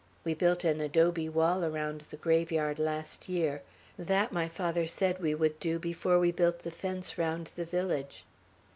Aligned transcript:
We 0.23 0.33
built 0.33 0.63
an 0.63 0.81
adobe 0.81 1.29
wall 1.29 1.63
around 1.63 2.01
the 2.09 2.17
graveyard 2.17 2.79
last 2.79 3.29
year. 3.29 3.61
That 3.99 4.31
my 4.31 4.47
father 4.47 4.87
said 4.87 5.21
we 5.21 5.35
would 5.35 5.59
do, 5.59 5.77
before 5.77 6.17
we 6.17 6.31
built 6.31 6.63
the 6.63 6.71
fence 6.71 7.19
round 7.19 7.51
the 7.55 7.65
village." 7.65 8.25